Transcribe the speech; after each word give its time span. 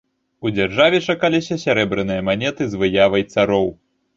У 0.45 0.51
дзяржаве 0.55 1.01
чаканіліся 1.13 1.59
сярэбраныя 1.65 2.25
манеты 2.31 2.63
з 2.73 2.83
выявай 2.85 3.23
цароў. 3.37 3.71